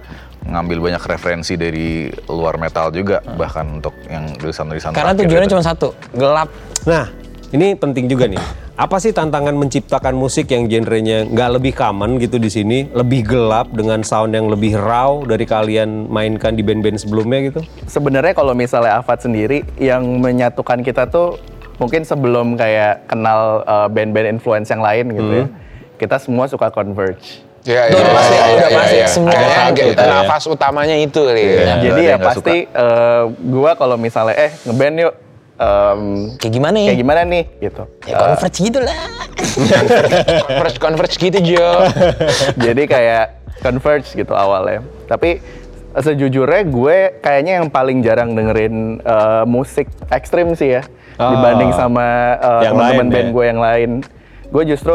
ngambil 0.46 0.78
banyak 0.88 1.02
referensi 1.04 1.54
dari 1.60 2.08
luar 2.32 2.56
metal 2.56 2.88
juga 2.94 3.20
bahkan 3.36 3.66
untuk 3.76 3.92
yang 4.08 4.32
tulisan-tulisan 4.40 4.96
Karena 4.96 5.12
terakhir 5.12 5.20
tujuannya 5.28 5.50
cuma 5.52 5.64
satu, 5.66 5.88
gelap. 6.16 6.48
Nah, 6.88 7.12
ini 7.54 7.78
penting 7.78 8.10
juga 8.10 8.26
nih. 8.26 8.40
Apa 8.76 9.00
sih 9.00 9.14
tantangan 9.14 9.56
menciptakan 9.56 10.12
musik 10.12 10.52
yang 10.52 10.68
genrenya 10.68 11.24
nggak 11.24 11.50
lebih 11.56 11.72
common 11.72 12.20
gitu 12.20 12.36
di 12.36 12.52
sini, 12.52 12.84
lebih 12.92 13.24
gelap 13.24 13.72
dengan 13.72 14.04
sound 14.04 14.36
yang 14.36 14.52
lebih 14.52 14.76
raw 14.76 15.24
dari 15.24 15.48
kalian 15.48 16.12
mainkan 16.12 16.52
di 16.52 16.60
band-band 16.60 17.00
sebelumnya 17.00 17.48
gitu? 17.48 17.60
Sebenarnya 17.88 18.36
kalau 18.36 18.52
misalnya 18.52 19.00
Avat 19.00 19.24
sendiri 19.24 19.64
yang 19.80 20.04
menyatukan 20.20 20.84
kita 20.84 21.08
tuh 21.08 21.40
mungkin 21.80 22.04
sebelum 22.04 22.56
kayak 22.60 23.08
kenal 23.08 23.64
uh, 23.64 23.88
band-band 23.88 24.28
influence 24.36 24.68
yang 24.68 24.84
lain 24.84 25.12
gitu 25.16 25.30
ya. 25.32 25.46
Kita 25.96 26.20
semua 26.20 26.44
suka 26.44 26.68
Converge. 26.68 27.40
Ya, 27.66 27.90
Udah 27.90 28.14
pasti, 28.14 28.36
udah 28.38 28.70
pasti. 28.78 28.96
Semua 29.10 29.30
Kayak 29.34 29.42
orang 29.42 29.64
agak 29.66 29.86
gitu 29.90 30.02
ya. 30.04 30.12
nafas 30.22 30.44
utamanya 30.46 30.96
itu 31.02 31.18
kali 31.18 31.42
ya. 31.42 31.50
Iya. 31.50 31.74
Jadi 31.82 32.02
ya 32.06 32.16
pasti 32.20 32.56
eh, 32.62 33.22
gua 33.42 33.74
kalau 33.74 33.96
misalnya 33.98 34.38
eh 34.38 34.52
ngeband 34.62 34.96
yuk 35.02 35.14
em, 35.56 36.00
Kayak 36.36 36.52
gimana 36.52 36.76
ya? 36.76 36.86
kayak 36.88 37.00
gimana 37.00 37.20
nih 37.24 37.44
gitu. 37.60 37.82
Ya 38.04 38.14
converge 38.16 38.58
gitu 38.60 38.78
lah. 38.78 38.98
Converge 40.46 40.78
converge 40.78 41.14
gitu 41.16 41.38
Jo. 41.44 41.66
Jadi 42.64 42.82
kayak 42.84 43.24
converge 43.58 44.08
gitu 44.12 44.32
awalnya. 44.32 44.80
Tapi 45.06 45.40
sejujurnya 45.94 46.62
gue 46.62 46.96
kayaknya 47.18 47.52
yang 47.56 47.68
paling 47.68 48.00
jarang 48.00 48.32
dengerin 48.32 48.74
eh, 48.98 49.44
musik 49.44 49.88
ekstrim 50.08 50.52
sih 50.52 50.76
ya 50.76 50.84
Ah. 51.16 51.32
dibanding 51.32 51.72
sama 51.72 52.04
eh, 52.36 52.68
Yang 52.68 52.72
teman-teman 52.76 53.06
band 53.08 53.16
ya? 53.22 53.32
gue 53.32 53.44
yang 53.46 53.60
lain. 53.62 53.90
Gue 54.46 54.62
justru 54.66 54.94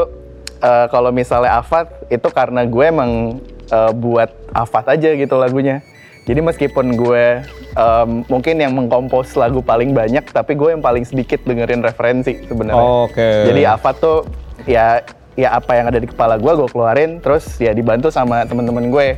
eh, 0.59 0.85
kalau 0.87 1.09
misalnya 1.09 1.57
Avat 1.57 1.89
itu 2.07 2.27
karena 2.29 2.61
gue 2.63 2.85
emang 2.85 3.41
eh, 3.67 3.91
buat 3.91 4.29
Avat 4.51 4.85
aja 4.91 5.09
gitu 5.11 5.35
lagunya. 5.35 5.81
Jadi 6.29 6.39
meskipun 6.39 6.95
gue 6.95 7.41
em, 7.75 8.09
mungkin 8.29 8.55
yang 8.61 8.77
mengkompos 8.77 9.33
lagu 9.33 9.59
paling 9.65 9.91
banyak, 9.91 10.21
tapi 10.29 10.53
gue 10.53 10.69
yang 10.77 10.83
paling 10.83 11.01
sedikit 11.01 11.41
dengerin 11.43 11.81
referensi 11.81 12.45
sebenarnya. 12.45 13.09
Oke. 13.09 13.49
Jadi 13.49 13.61
Avat 13.65 13.95
tuh 13.97 14.29
ya 14.69 15.01
ya 15.39 15.57
apa 15.57 15.79
yang 15.79 15.89
ada 15.89 15.99
di 15.99 16.07
kepala 16.11 16.35
gue 16.37 16.51
gue 16.53 16.69
keluarin 16.69 17.23
terus 17.23 17.55
ya 17.57 17.71
dibantu 17.71 18.11
sama 18.11 18.43
temen-temen 18.43 18.91
gue 18.91 19.15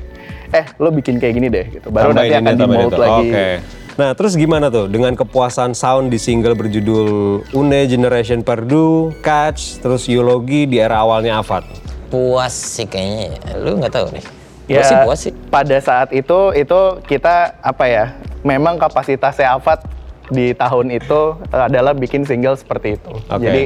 eh 0.53 0.65
lo 0.77 0.93
bikin 0.93 1.17
kayak 1.17 1.33
gini 1.33 1.47
deh 1.49 1.65
gitu 1.73 1.89
baru 1.89 2.13
Tambahin 2.13 2.29
nanti 2.29 2.35
ini, 2.37 2.39
akan 2.45 2.53
di 2.53 2.67
mold 2.69 2.93
lagi 2.93 3.29
Oke. 3.33 3.47
Nah, 3.93 4.09
terus 4.17 4.33
gimana 4.33 4.73
tuh 4.73 4.89
dengan 4.89 5.13
kepuasan 5.13 5.77
sound 5.77 6.09
di 6.09 6.17
single 6.17 6.57
berjudul 6.57 7.45
Une 7.53 7.85
Generation 7.85 8.41
Perdu, 8.41 9.13
Catch, 9.21 9.85
terus 9.85 10.09
Eulogi 10.09 10.65
di 10.65 10.81
era 10.81 10.97
awalnya 11.05 11.37
Avat? 11.37 11.61
Puas 12.09 12.57
sih 12.57 12.89
kayaknya. 12.89 13.37
ya. 13.37 13.61
Lu 13.61 13.77
nggak 13.77 13.93
tahu 13.93 14.09
nih. 14.17 14.25
Ya, 14.67 14.83
sih, 14.87 14.95
puas 15.03 15.19
sih. 15.19 15.33
pada 15.51 15.77
saat 15.79 16.15
itu 16.15 16.55
itu 16.55 16.79
kita 17.03 17.59
apa 17.59 17.85
ya? 17.87 18.05
Memang 18.43 18.79
kapasitasnya 18.79 19.55
Avat 19.55 19.83
di 20.31 20.55
tahun 20.55 20.87
itu 20.91 21.35
adalah 21.51 21.91
bikin 21.91 22.23
single 22.23 22.55
seperti 22.55 22.95
itu. 22.95 23.11
Oke. 23.27 23.43
Jadi 23.43 23.63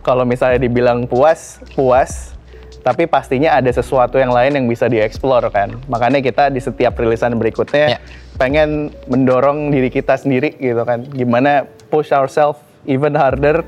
kalau 0.00 0.24
misalnya 0.24 0.56
dibilang 0.56 1.04
puas, 1.04 1.60
puas, 1.76 2.32
tapi 2.80 3.04
pastinya 3.04 3.52
ada 3.52 3.68
sesuatu 3.68 4.16
yang 4.16 4.32
lain 4.32 4.56
yang 4.56 4.64
bisa 4.64 4.88
dieksplor 4.88 5.44
kan. 5.52 5.76
Makanya 5.92 6.24
kita 6.24 6.48
di 6.48 6.60
setiap 6.64 6.96
rilisan 6.96 7.36
berikutnya 7.36 7.96
Ya. 7.96 8.00
pengen 8.40 8.88
mendorong 9.04 9.68
diri 9.68 9.92
kita 9.92 10.16
sendiri 10.16 10.56
gitu 10.56 10.80
kan. 10.88 11.04
Gimana 11.12 11.68
push 11.92 12.08
ourselves 12.08 12.56
even 12.88 13.12
harder 13.12 13.60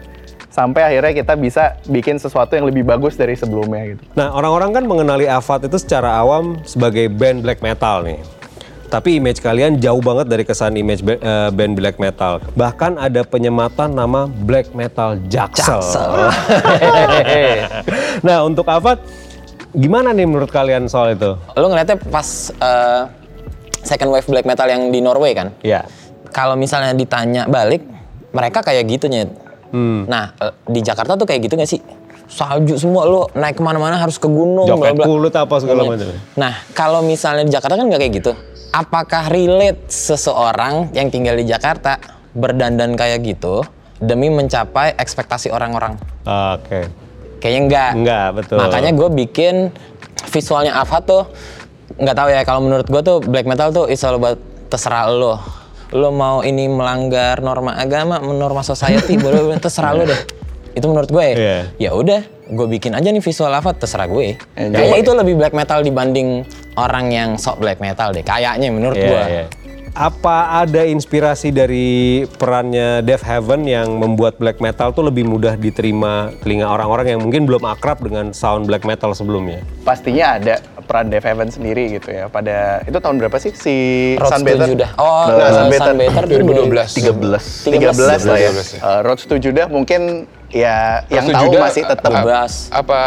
sampai 0.50 0.82
akhirnya 0.82 1.14
kita 1.14 1.34
bisa 1.38 1.78
bikin 1.86 2.18
sesuatu 2.18 2.58
yang 2.58 2.66
lebih 2.66 2.82
bagus 2.82 3.14
dari 3.14 3.38
sebelumnya 3.38 3.94
gitu. 3.94 4.02
Nah, 4.18 4.34
orang-orang 4.34 4.74
kan 4.74 4.84
mengenali 4.84 5.30
Avat 5.30 5.64
itu 5.70 5.78
secara 5.78 6.18
awam 6.18 6.58
sebagai 6.66 7.06
band 7.06 7.46
black 7.46 7.62
metal 7.62 8.02
nih. 8.02 8.18
Tapi 8.90 9.22
image 9.22 9.38
kalian 9.38 9.78
jauh 9.78 10.02
banget 10.02 10.26
dari 10.26 10.42
kesan 10.42 10.74
image 10.74 11.06
eh, 11.06 11.50
band 11.54 11.78
black 11.78 12.02
metal. 12.02 12.42
Bahkan 12.58 12.98
ada 12.98 13.22
penyematan 13.22 13.94
nama 13.94 14.26
black 14.26 14.74
metal 14.74 15.14
Jaksel. 15.30 15.78
Jaksel. 15.78 16.10
nah, 18.26 18.42
untuk 18.42 18.66
Avat 18.66 18.98
gimana 19.70 20.10
nih 20.10 20.26
menurut 20.26 20.50
kalian 20.50 20.90
soal 20.90 21.14
itu? 21.14 21.38
Lu 21.54 21.70
ngeliatnya 21.70 22.02
pas 22.10 22.50
eh, 22.50 23.02
second 23.86 24.10
wave 24.10 24.26
black 24.26 24.42
metal 24.42 24.66
yang 24.66 24.90
di 24.90 24.98
Norway 24.98 25.38
kan? 25.38 25.54
Ya. 25.62 25.86
Kalau 26.34 26.58
misalnya 26.58 26.90
ditanya 26.90 27.46
balik, 27.46 27.86
mereka 28.34 28.66
kayak 28.66 28.90
gitu 28.90 29.06
nyet. 29.06 29.49
Hmm. 29.70 30.06
Nah, 30.06 30.34
eh, 30.36 30.52
di 30.66 30.80
Jakarta 30.80 31.14
tuh 31.14 31.24
kayak 31.24 31.40
gitu 31.46 31.54
gak 31.54 31.66
sih? 31.66 31.80
Salju 32.26 32.78
semua 32.78 33.02
lo 33.04 33.26
naik 33.32 33.58
ke 33.58 33.62
mana-mana 33.62 33.98
harus 33.98 34.14
ke 34.14 34.26
gunung. 34.26 34.62
Joket 34.62 34.94
bla 34.94 35.02
bla. 35.02 35.04
kulut 35.04 35.34
apa 35.34 35.54
segala 35.58 35.82
Iya. 35.82 35.90
macam. 35.90 36.06
Nah, 36.36 36.54
kalau 36.70 37.00
misalnya 37.02 37.42
di 37.42 37.50
Jakarta 37.50 37.74
kan 37.74 37.90
nggak 37.90 38.00
kayak 38.00 38.14
gitu. 38.14 38.32
Apakah 38.70 39.26
relate 39.26 39.82
seseorang 39.90 40.94
yang 40.94 41.10
tinggal 41.10 41.34
di 41.34 41.42
Jakarta 41.42 41.98
berdandan 42.30 42.94
kayak 42.94 43.18
gitu 43.26 43.66
demi 43.98 44.30
mencapai 44.30 44.94
ekspektasi 44.94 45.50
orang-orang? 45.50 45.98
Oke. 46.22 46.86
Kayaknya 47.42 47.60
enggak. 47.60 47.90
Enggak, 47.96 48.26
betul. 48.38 48.56
Makanya 48.62 48.90
gue 48.94 49.08
bikin 49.10 49.54
visualnya 50.28 50.78
Ava 50.78 51.02
tuh 51.02 51.26
nggak 51.98 52.14
tahu 52.14 52.28
ya 52.30 52.40
kalau 52.46 52.62
menurut 52.62 52.86
gue 52.86 53.02
tuh 53.02 53.18
black 53.20 53.44
metal 53.44 53.74
tuh 53.74 53.90
is 53.90 53.98
all 54.06 54.14
about 54.14 54.38
terserah 54.70 55.10
lo. 55.10 55.34
Lo 55.90 56.14
mau 56.14 56.46
ini 56.46 56.70
melanggar 56.70 57.42
norma 57.42 57.74
agama, 57.74 58.22
norma 58.22 58.62
society, 58.62 59.18
boleh 59.24 59.42
boleh 59.42 59.58
terserah 59.58 59.90
lo 59.90 60.06
deh. 60.06 60.20
Itu 60.70 60.86
menurut 60.86 61.10
gue. 61.10 61.26
Iya. 61.34 61.58
Ya 61.76 61.90
udah, 61.90 62.22
gue 62.46 62.66
bikin 62.70 62.94
aja 62.94 63.10
nih 63.10 63.18
visual 63.18 63.50
Ava 63.50 63.74
terserah 63.74 64.06
gue. 64.06 64.38
Enjoy. 64.54 64.78
Kayaknya 64.78 64.98
itu 65.02 65.12
lebih 65.18 65.34
black 65.34 65.50
metal 65.50 65.82
dibanding 65.82 66.46
orang 66.78 67.10
yang 67.10 67.28
sok 67.34 67.58
black 67.58 67.82
metal 67.82 68.14
deh. 68.14 68.22
Kayaknya 68.22 68.70
menurut 68.70 68.94
Iya, 68.94 69.08
gue. 69.10 69.22
iya. 69.26 69.44
Apa 69.90 70.62
ada 70.62 70.86
inspirasi 70.86 71.50
dari 71.50 72.22
perannya 72.38 73.02
Death 73.02 73.26
Heaven 73.26 73.66
yang 73.66 73.98
membuat 73.98 74.38
black 74.38 74.62
metal 74.62 74.94
tuh 74.94 75.02
lebih 75.02 75.26
mudah 75.26 75.58
diterima 75.58 76.30
telinga 76.38 76.70
orang-orang 76.70 77.18
yang 77.18 77.20
mungkin 77.26 77.42
belum 77.42 77.66
akrab 77.66 77.98
dengan 77.98 78.30
sound 78.30 78.70
black 78.70 78.86
metal 78.86 79.10
sebelumnya? 79.10 79.66
Pastinya 79.82 80.38
ada 80.38 80.62
peran 80.90 81.06
Dave 81.06 81.22
Evans 81.24 81.54
sendiri 81.54 81.86
gitu 81.94 82.10
ya. 82.10 82.26
Pada 82.26 82.82
itu 82.82 82.98
tahun 82.98 83.16
berapa 83.16 83.38
sih 83.38 83.54
si 83.54 83.74
Road 84.18 84.34
Sunbather? 84.34 84.66
7 84.66 84.74
dah. 84.74 84.90
Oh, 84.98 85.30
Nah, 85.30 85.38
uh, 85.38 85.52
Sunbather. 85.54 85.94
Sunbather 85.94 86.22
tuh 86.26 86.36
2012. 86.42 86.98
13 86.98 87.78
13. 87.94 88.26
lah 88.26 88.36
ya. 88.36 88.50
13 88.50 88.74
ya. 88.74 88.80
Uh, 88.80 89.00
Road 89.00 89.20
to 89.22 89.36
Judah 89.38 89.66
mungkin 89.66 90.00
ya 90.50 91.06
yang 91.06 91.24
to 91.24 91.32
tahu 91.32 91.44
Judah, 91.46 91.60
masih 91.62 91.82
tetap 91.86 92.10
uh, 92.10 92.26
12. 92.26 92.74
Apa 92.74 93.00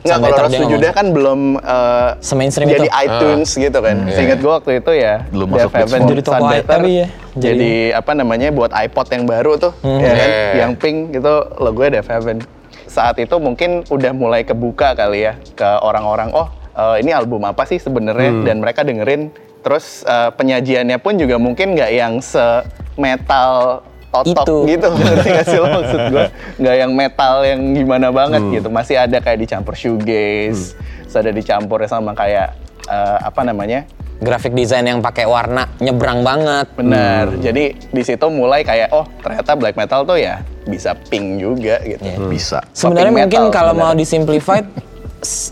Nggak, 0.00 0.16
kalau 0.16 0.36
Road 0.40 0.52
to 0.56 0.66
Judah 0.66 0.90
kan 0.90 1.06
belum 1.12 1.40
uh, 1.60 2.10
Se-mainstream 2.24 2.72
jadi 2.72 2.88
itu. 2.88 3.04
iTunes 3.04 3.48
gitu 3.52 3.78
kan. 3.78 3.96
iya. 4.00 4.16
Seingat 4.16 4.38
gue 4.40 4.48
waktu 4.50 4.70
itu 4.80 4.92
ya, 4.96 5.14
Belum 5.28 5.48
Dave 5.52 5.68
masuk 5.68 5.72
Evans, 5.76 6.04
Jadi 6.08 6.22
toko 6.24 6.34
Sunbather, 6.40 6.64
tapi 6.64 6.90
ya, 6.96 7.06
jadi, 7.36 7.52
jadi- 7.52 7.88
apa 7.92 8.12
namanya 8.16 8.48
buat 8.48 8.72
iPod 8.72 9.06
yang 9.12 9.24
baru 9.28 9.60
tuh, 9.60 9.76
ya 9.84 9.92
kan, 10.10 10.24
Iya. 10.24 10.52
yang 10.56 10.72
pink 10.72 11.12
gitu 11.12 11.32
logonya 11.60 12.00
Dave 12.00 12.10
Evans. 12.10 12.48
Saat 12.88 13.20
itu 13.20 13.36
mungkin 13.36 13.84
udah 13.86 14.10
mulai 14.10 14.40
kebuka 14.40 14.96
kali 14.96 15.22
ya 15.22 15.36
ke 15.52 15.68
orang-orang, 15.78 16.32
oh 16.32 16.48
uh, 16.80 16.96
ini 16.96 17.12
album 17.12 17.44
apa 17.44 17.68
sih 17.68 17.76
sebenarnya, 17.76 18.48
dan 18.48 18.64
mereka 18.64 18.80
dengerin. 18.80 19.28
Terus 19.60 20.08
uh, 20.08 20.32
penyajiannya 20.32 20.96
pun 21.04 21.20
juga 21.20 21.36
mungkin 21.36 21.76
nggak 21.76 21.90
yang 21.92 22.24
se-metal 22.24 23.84
totok 24.10 24.44
Itu. 24.44 24.56
gitu. 24.66 24.88
Ngerti 24.98 25.28
gak 25.30 25.46
sih 25.46 25.58
lo 25.60 25.68
maksud 25.70 26.00
gue 26.10 26.26
nggak 26.58 26.76
yang 26.82 26.92
metal 26.92 27.34
yang 27.46 27.60
gimana 27.76 28.08
banget 28.10 28.42
gitu. 28.50 28.68
Masih 28.72 28.96
ada 28.98 29.20
kayak 29.22 29.38
dicampur 29.46 29.76
shoegaze 29.76 30.74
terus 31.06 31.14
ada 31.14 31.30
dicampur 31.30 31.82
sama 31.86 32.14
kayak 32.14 32.56
eh, 32.90 33.18
apa 33.22 33.40
namanya? 33.46 33.86
Graphic 34.20 34.52
design 34.52 34.84
yang 34.84 35.00
pakai 35.00 35.24
warna 35.24 35.64
nyebrang 35.80 36.20
banget. 36.20 36.68
benar. 36.76 37.32
Jadi 37.40 37.72
di 37.88 38.02
situ 38.04 38.26
mulai 38.28 38.60
kayak 38.60 38.92
oh 38.92 39.08
ternyata 39.24 39.56
black 39.56 39.80
metal 39.80 40.04
tuh 40.04 40.20
ya 40.20 40.44
bisa 40.68 40.92
pink 41.08 41.40
juga 41.40 41.80
gitu. 41.80 42.04
Iya. 42.04 42.16
Bisa. 42.28 42.60
Sebenarnya 42.76 43.12
mungkin 43.24 43.48
metal 43.48 43.54
kalau 43.54 43.72
mau 43.72 43.96
disimplified, 43.96 44.68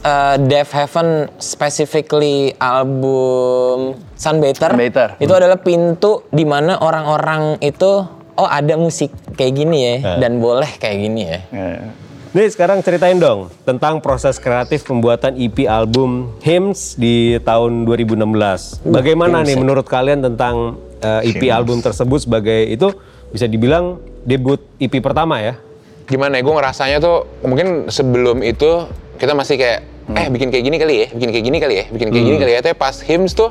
uh, 0.04 0.36
Death 0.40 0.72
Heaven 0.72 1.28
specifically 1.38 2.52
album 2.58 3.98
Sunbather, 4.18 4.74
Sunbather. 4.74 5.08
itu 5.20 5.32
adalah 5.32 5.58
pintu 5.60 6.26
di 6.32 6.44
mana 6.44 6.80
orang-orang 6.80 7.60
itu 7.62 8.04
oh 8.38 8.48
ada 8.48 8.74
musik 8.78 9.12
kayak 9.34 9.52
gini 9.54 9.78
ya 9.78 9.94
dan 10.22 10.38
boleh 10.38 10.68
kayak 10.78 10.96
gini 10.98 11.22
ya. 11.26 11.40
Eh, 11.52 11.80
Nih 12.28 12.44
sekarang 12.52 12.84
ceritain 12.84 13.16
dong 13.16 13.48
tentang 13.64 14.04
proses 14.04 14.36
kreatif 14.36 14.84
pembuatan 14.84 15.32
EP 15.40 15.64
album 15.64 16.36
Hymns 16.44 16.92
di 17.00 17.40
tahun 17.40 17.88
2016. 17.88 18.84
Bagaimana 18.84 19.40
nih 19.40 19.56
menurut 19.56 19.88
kalian 19.88 20.20
tentang 20.20 20.76
uh, 21.00 21.24
EP 21.24 21.48
album 21.48 21.80
tersebut 21.80 22.28
sebagai 22.28 22.68
itu 22.68 22.92
bisa 23.32 23.48
dibilang 23.48 23.96
debut 24.28 24.60
EP 24.76 24.92
pertama 25.00 25.40
ya? 25.40 25.56
gimana 26.08 26.40
ya 26.40 26.42
gue 26.42 26.54
ngerasanya 26.56 26.98
tuh 27.04 27.28
mungkin 27.44 27.92
sebelum 27.92 28.40
itu 28.40 28.88
kita 29.18 29.32
masih 29.32 29.54
kayak 29.54 29.78
eh 30.08 30.26
bikin 30.28 30.48
kayak 30.48 30.64
gini 30.64 30.76
kali 30.76 30.94
ya 30.96 31.06
bikin 31.10 31.28
kayak 31.28 31.44
gini 31.44 31.58
kali 31.58 31.74
ya 31.74 31.84
bikin 31.88 32.06
kayak 32.08 32.24
gini 32.24 32.36
kali 32.38 32.52
ya 32.52 32.60
tapi 32.60 32.74
pas 32.74 32.96
hymns 32.98 33.34
tuh 33.34 33.50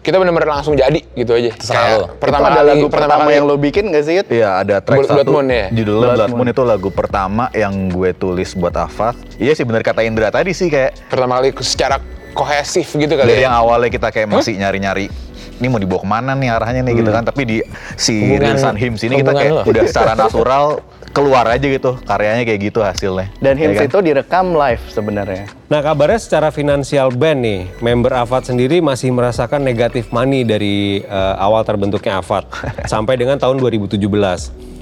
kita 0.00 0.16
bener-bener 0.16 0.48
langsung 0.50 0.72
jadi 0.74 0.96
gitu 1.10 1.28
aja 1.30 1.52
Terserah 1.52 1.76
Kayak 1.78 1.98
lo. 1.98 2.06
pertama 2.16 2.40
itu 2.40 2.48
ada 2.48 2.56
kali 2.56 2.68
lagu 2.70 2.86
pertama, 2.88 3.20
kali 3.22 3.32
yang 3.34 3.44
lo 3.44 3.56
bikin 3.58 3.84
gak 3.86 4.00
sih? 4.02 4.14
Iya 4.22 4.48
ada 4.56 4.76
track 4.78 4.96
Blood- 4.96 5.10
satu 5.10 5.18
Blood 5.18 5.28
Moon 5.30 5.46
ya? 5.50 5.66
judulnya 5.70 6.00
Blood 6.00 6.16
Blood, 6.16 6.30
Moon. 6.30 6.38
Moon 6.38 6.48
itu 6.48 6.62
lagu 6.64 6.88
pertama 6.90 7.44
yang 7.54 7.74
gue 7.86 8.10
tulis 8.14 8.50
buat 8.54 8.72
Afat. 8.74 9.12
Iya 9.36 9.52
sih 9.52 9.60
bener 9.62 9.82
kata 9.82 10.00
Indra 10.00 10.28
tadi 10.30 10.52
sih 10.52 10.68
kayak 10.68 10.96
pertama 11.06 11.36
kali 11.36 11.52
secara 11.58 12.00
kohesif 12.32 12.88
gitu 12.90 13.12
kali 13.12 13.28
dari 13.28 13.40
ya 13.40 13.50
yang 13.50 13.54
awalnya 13.54 13.90
kita 13.90 14.08
kayak 14.08 14.28
masih 14.30 14.56
nyari-nyari 14.56 15.12
ini 15.58 15.66
mau 15.66 15.76
dibawa 15.76 16.00
ke 16.00 16.08
mana 16.08 16.32
nih 16.32 16.48
arahnya 16.48 16.80
nih 16.80 16.94
gitu 16.96 17.10
kan 17.10 17.20
tapi 17.22 17.42
di 17.44 17.56
si 17.94 18.16
Hubungan- 18.32 18.72
hymns 18.74 19.02
ini 19.02 19.20
kita 19.20 19.32
kayak 19.34 19.52
lo. 19.52 19.62
udah 19.66 19.82
secara 19.84 20.12
natural 20.14 20.80
keluar 21.10 21.42
aja 21.44 21.62
gitu 21.62 21.98
karyanya 22.00 22.44
kayak 22.44 22.60
gitu 22.64 22.80
hasilnya 22.80 23.26
dan 23.38 23.54
Ya 23.54 23.66
hymns 23.66 23.78
kan? 23.78 23.86
itu 23.86 23.98
direkam 24.00 24.54
live 24.54 24.82
sebenarnya 24.88 25.44
Nah 25.66 25.78
kabarnya 25.80 26.18
secara 26.18 26.50
finansial 26.50 27.10
band 27.10 27.40
nih, 27.40 27.60
member 27.78 28.10
Avat 28.10 28.42
sendiri 28.44 28.82
masih 28.82 29.10
merasakan 29.10 29.62
negatif 29.62 30.10
money 30.10 30.42
dari 30.42 30.98
uh, 31.00 31.38
awal 31.38 31.62
terbentuknya 31.62 32.18
Avat 32.18 32.42
sampai 32.90 33.14
dengan 33.14 33.38
tahun 33.38 33.54
2017. 33.56 33.94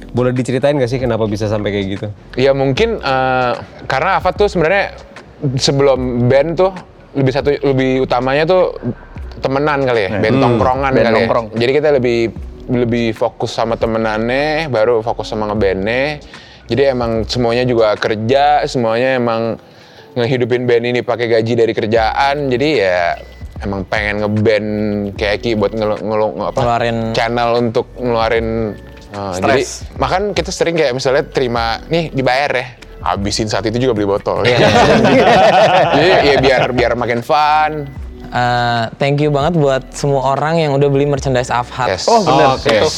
Boleh 0.08 0.32
diceritain 0.32 0.72
gak 0.74 0.88
sih 0.88 0.96
kenapa 0.96 1.28
bisa 1.28 1.44
sampai 1.44 1.68
kayak 1.70 1.86
gitu? 1.92 2.06
ya 2.34 2.56
mungkin 2.56 2.96
eh, 2.96 3.52
karena 3.84 4.16
Avat 4.16 4.32
tuh 4.34 4.48
sebenarnya 4.48 4.96
sebelum 5.54 6.24
band 6.24 6.56
tuh 6.56 6.72
lebih 7.12 7.32
satu 7.32 7.52
lebih 7.52 8.02
utamanya 8.02 8.48
tuh 8.48 8.72
temenan 9.38 9.84
kali 9.84 10.00
ya 10.02 10.10
band 10.18 10.36
tongkrongan 10.40 10.90
band 10.90 11.04
kali 11.04 11.16
nongkrong. 11.20 11.46
ya 11.52 11.58
jadi 11.60 11.72
kita 11.74 11.88
lebih 11.94 12.18
lebih 12.68 13.12
fokus 13.12 13.50
sama 13.50 13.74
temenannya 13.74 14.68
baru 14.68 15.00
fokus 15.00 15.28
sama 15.28 15.48
ngebandnya. 15.48 16.20
Jadi 16.68 16.82
emang 16.84 17.24
semuanya 17.24 17.64
juga 17.64 17.96
kerja 17.96 18.62
semuanya 18.64 19.16
emang 19.16 19.56
ngehidupin 20.12 20.68
band 20.68 20.84
ini 20.86 21.00
pakai 21.00 21.26
gaji 21.30 21.52
dari 21.56 21.72
kerjaan. 21.72 22.52
Jadi 22.52 22.68
ya 22.76 23.16
emang 23.64 23.88
pengen 23.88 24.20
ngeband 24.20 24.68
kayak 25.16 25.40
Ki 25.40 25.56
buat 25.56 25.72
ngelu, 25.72 25.96
ngelu- 25.98 26.34
nge- 26.36 26.48
apa, 26.52 26.60
Ngeluarin- 26.60 27.10
channel 27.10 27.50
untuk 27.58 27.86
ngeluarin 27.96 28.48
uh, 29.10 29.34
jadi 29.34 29.62
makan 29.96 30.22
kita 30.30 30.50
sering 30.52 30.76
kayak 30.76 30.92
misalnya 30.94 31.24
terima 31.26 31.82
nih 31.88 32.12
dibayar 32.12 32.52
ya 32.52 32.66
habisin 32.98 33.48
saat 33.48 33.64
itu 33.64 33.78
juga 33.80 33.94
beli 33.94 34.06
botol. 34.06 34.44
Iya. 34.44 34.58
jadi 35.96 36.08
ya 36.22 36.36
biar 36.38 36.62
biar 36.70 36.92
makin 36.94 37.22
fun 37.22 37.88
Uh, 38.28 38.92
thank 38.96 39.16
you 39.18 39.28
banget 39.28 39.56
buat 39.56 39.82
semua 39.90 40.36
orang 40.36 40.60
yang 40.60 40.76
udah 40.76 40.88
beli 40.88 41.04
merchandise 41.04 41.48
Afhat. 41.48 41.88
yes 41.88 42.04
oh 42.04 42.20
bener 42.20 42.54
Oke. 42.54 42.68
itu 42.68 42.88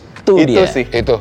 Itu, 0.00 0.32
itu 0.36 0.48
dia. 0.48 0.64
sih 0.68 0.84
itu 0.88 1.14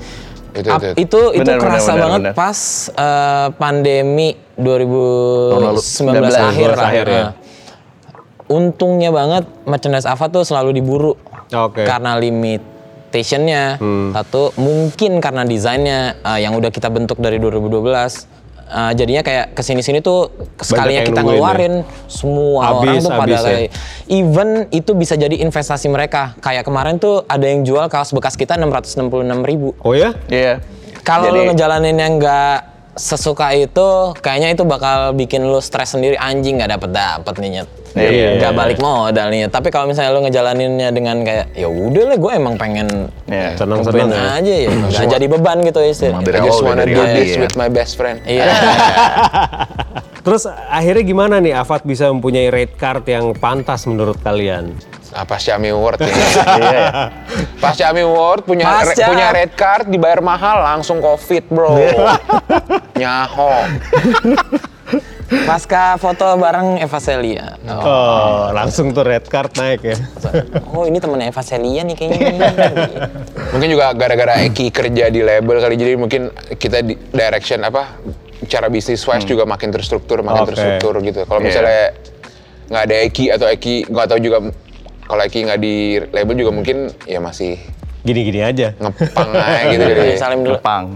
itu 0.56 0.68
itu, 0.68 0.88
itu 0.98 1.22
itu 1.38 1.44
Benar, 1.44 1.46
benar, 1.46 1.60
kerasa 1.62 1.92
benar, 1.92 2.02
banget 2.02 2.22
benar. 2.24 2.34
pas 2.34 2.60
uh, 2.96 3.48
pandemi 3.56 4.30
2019 4.56 5.78
19 5.78 6.50
akhir 6.50 6.70
lah. 6.74 6.88
akhir, 6.90 7.06
ya. 7.06 7.24
Nah, 7.28 7.32
Untungnya 8.48 9.12
banget 9.12 9.44
merchandise 9.68 10.08
Ava 10.08 10.32
tuh 10.32 10.48
selalu 10.48 10.80
diburu. 10.80 11.20
Oke. 11.52 11.84
Karena 11.84 12.16
limitationnya. 12.16 13.76
Satu, 14.16 14.56
mungkin 14.56 15.20
karena 15.20 15.44
desainnya 15.44 16.16
uh, 16.24 16.40
yang 16.40 16.56
udah 16.56 16.72
kita 16.72 16.88
bentuk 16.88 17.20
dari 17.20 17.44
2012. 17.44 17.84
Uh, 18.70 18.92
jadinya 18.94 19.24
kayak 19.24 19.56
ke 19.56 19.62
sini-sini 19.64 20.00
tuh 20.04 20.32
sekalinya 20.60 21.04
yang 21.04 21.10
kita 21.10 21.22
ya? 21.24 21.28
ngeluarin 21.28 21.74
semua 22.08 22.60
Habis, 22.78 22.80
orang 22.80 22.96
tuh 23.04 23.12
pada 23.12 23.36
ya? 23.36 23.40
kayak 23.44 23.62
even 24.12 24.50
itu 24.72 24.92
bisa 24.94 25.14
jadi 25.16 25.36
investasi 25.42 25.88
mereka. 25.88 26.36
Kayak 26.44 26.68
kemarin 26.68 27.00
tuh 27.00 27.24
ada 27.28 27.46
yang 27.48 27.64
jual 27.64 27.88
kaos 27.88 28.12
bekas 28.12 28.36
kita 28.36 28.56
666 28.60 29.04
ribu. 29.48 29.74
Oh 29.84 29.96
ya? 29.96 30.16
Iya. 30.28 30.60
Kalau 31.04 31.32
Jadi- 31.32 31.38
lu 31.40 31.42
ngejalanin 31.52 31.98
yang 31.98 32.14
nggak 32.20 32.60
sesuka 32.98 33.54
itu, 33.54 34.18
kayaknya 34.26 34.58
itu 34.58 34.66
bakal 34.66 35.14
bikin 35.14 35.46
lu 35.46 35.62
stres 35.62 35.94
sendiri 35.94 36.18
anjing 36.18 36.58
nggak 36.58 36.82
dapet 36.82 36.90
dapet 36.92 37.34
nih 37.40 37.50
nyet. 37.62 37.70
Iya, 37.94 38.38
Nggak 38.38 38.52
iya. 38.52 38.58
balik 38.58 38.78
modal 38.78 39.28
nih. 39.30 39.48
Tapi 39.48 39.68
kalau 39.70 39.88
misalnya 39.88 40.12
lu 40.12 40.22
ngejalaninnya 40.22 40.90
dengan 40.92 41.22
kayak 41.22 41.54
ya 41.54 41.66
udah 41.66 42.04
lah 42.10 42.18
gue 42.18 42.32
emang 42.34 42.56
pengen 42.56 42.88
Iya. 43.26 43.56
Senang-senang 43.56 44.10
ngeband 44.10 44.12
ya. 44.12 44.38
aja 44.38 44.54
ya, 44.58 44.70
nggak 44.70 45.08
jadi 45.10 45.26
beban 45.28 45.58
gitu 45.62 45.80
istilahnya. 45.80 46.26
I 46.28 46.42
just 46.42 46.62
wanna 46.62 46.84
do 46.84 47.04
this 47.08 47.32
ya. 47.34 47.40
with 47.40 47.56
my 47.56 47.70
best 47.70 47.96
friend. 47.96 48.20
Iya. 48.24 48.44
Terus 50.22 50.44
akhirnya 50.68 51.04
gimana 51.04 51.36
nih 51.40 51.56
Afat 51.56 51.88
bisa 51.88 52.12
mempunyai 52.12 52.52
rate 52.52 52.76
card 52.76 53.08
yang 53.08 53.32
pantas 53.32 53.88
menurut 53.88 54.20
kalian? 54.20 54.76
Ah, 55.16 55.24
Pasca 55.24 55.56
Ami 55.56 55.72
Award 55.72 56.04
ya. 56.04 56.12
Iya, 56.12 56.68
ya. 56.70 56.84
Pasca 57.58 57.90
Ami 57.90 58.04
Award 58.04 58.44
punya 58.44 58.68
re- 58.84 58.92
punya 58.94 59.32
red 59.32 59.56
card 59.56 59.88
dibayar 59.88 60.20
mahal 60.20 60.60
langsung 60.62 61.00
covid 61.00 61.48
bro. 61.48 61.80
Nyaho. 63.02 63.52
Pasca 65.48 65.96
foto 65.96 66.36
bareng 66.36 66.76
Eva 66.78 67.00
Celia. 67.00 67.56
Oh, 67.66 67.80
Oh, 67.80 68.42
langsung 68.52 68.92
tuh 68.92 69.02
red 69.02 69.24
card 69.26 69.56
naik 69.56 69.80
ya. 69.82 69.96
oh 70.68 70.84
ini 70.84 71.00
temennya 71.00 71.32
Eva 71.32 71.40
Celia 71.40 71.82
nih 71.82 71.96
kayaknya. 71.96 72.52
Mungkin 73.50 73.70
juga 73.70 73.96
gara-gara 73.96 74.44
Eki 74.44 74.68
kerja 74.70 75.08
di 75.08 75.22
label 75.22 75.58
kali 75.58 75.74
jadi 75.74 75.96
mungkin 75.96 76.30
kita 76.52 76.82
di 76.82 77.00
direction 77.08 77.64
apa 77.64 77.96
cara 78.46 78.68
bisnis 78.68 79.02
wise 79.02 79.24
juga 79.24 79.44
makin 79.44 79.72
terstruktur, 79.72 80.20
makin 80.20 80.44
Oke. 80.44 80.50
terstruktur 80.52 81.00
gitu. 81.00 81.24
Kalau 81.24 81.40
Iya. 81.40 81.48
misalnya 81.48 81.84
nggak 82.68 82.84
ada 82.84 82.96
Eki 83.02 83.26
atau 83.32 83.48
Eki 83.48 83.76
nggak 83.88 84.06
tahu 84.06 84.20
juga 84.20 84.38
kalau 85.02 85.22
Eki 85.24 85.40
nggak 85.42 85.60
di 85.60 85.76
label 86.12 86.36
juga 86.36 86.52
mungkin 86.52 86.78
ya 87.04 87.18
masih 87.18 87.56
Gini-gini 88.04 88.40
aja. 88.40 88.72
ngepang 88.74 89.30
aja 89.32 89.64
gitu 89.70 89.84
jadi. 89.86 90.16
Salim 90.16 90.40
dulu. 90.42 90.60
Pang. 90.60 90.92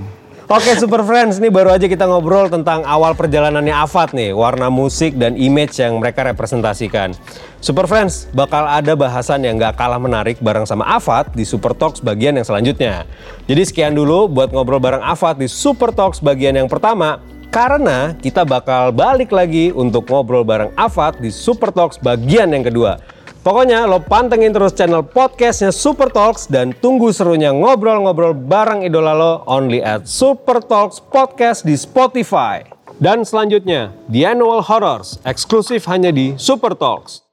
Oke 0.52 0.76
Super 0.76 1.00
Friends, 1.08 1.40
ini 1.40 1.48
baru 1.48 1.72
aja 1.72 1.88
kita 1.88 2.04
ngobrol 2.04 2.52
tentang 2.52 2.84
awal 2.84 3.16
perjalanannya 3.16 3.72
Afat 3.72 4.12
nih, 4.12 4.36
warna 4.36 4.68
musik 4.68 5.16
dan 5.16 5.40
image 5.40 5.80
yang 5.80 5.96
mereka 5.96 6.28
representasikan. 6.28 7.16
Super 7.64 7.88
Friends, 7.88 8.28
bakal 8.36 8.68
ada 8.68 8.92
bahasan 9.00 9.48
yang 9.48 9.56
gak 9.56 9.80
kalah 9.80 9.96
menarik 9.96 10.44
bareng 10.44 10.68
sama 10.68 10.84
Afat 10.92 11.32
di 11.32 11.48
Super 11.48 11.72
Talks 11.72 12.04
bagian 12.04 12.36
yang 12.36 12.44
selanjutnya. 12.44 13.08
Jadi 13.48 13.64
sekian 13.64 13.96
dulu 13.96 14.28
buat 14.28 14.52
ngobrol 14.52 14.84
bareng 14.84 15.00
Afat 15.00 15.40
di 15.40 15.48
Super 15.48 15.96
Talks 15.96 16.20
bagian 16.20 16.60
yang 16.60 16.68
pertama, 16.68 17.24
karena 17.48 18.12
kita 18.20 18.44
bakal 18.44 18.92
balik 18.92 19.32
lagi 19.32 19.72
untuk 19.72 20.04
ngobrol 20.12 20.44
bareng 20.44 20.76
Afat 20.76 21.24
di 21.24 21.32
Super 21.32 21.72
Talks 21.72 21.96
bagian 21.96 22.52
yang 22.52 22.68
kedua. 22.68 23.00
Pokoknya 23.42 23.90
lo 23.90 23.98
pantengin 23.98 24.54
terus 24.54 24.70
channel 24.70 25.02
podcastnya 25.02 25.74
Super 25.74 26.14
Talks 26.14 26.46
dan 26.46 26.78
tunggu 26.78 27.10
serunya 27.10 27.50
ngobrol-ngobrol 27.50 28.38
bareng 28.38 28.86
idola 28.86 29.18
lo 29.18 29.34
only 29.50 29.82
at 29.82 30.06
Super 30.06 30.62
Talks 30.62 31.02
Podcast 31.02 31.66
di 31.66 31.74
Spotify. 31.74 32.62
Dan 33.02 33.26
selanjutnya, 33.26 33.98
The 34.14 34.30
Annual 34.30 34.62
Horrors, 34.70 35.18
eksklusif 35.26 35.90
hanya 35.90 36.14
di 36.14 36.38
Super 36.38 36.78
Talks. 36.78 37.31